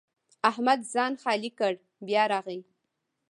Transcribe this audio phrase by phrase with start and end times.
[0.49, 1.73] احمد ځان خالي کړ؛
[2.07, 2.59] بیا راغی.